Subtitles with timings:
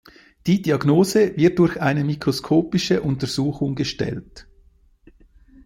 [0.47, 4.47] Die Diagnose wird durch eine mikroskopische Untersuchung gestellt.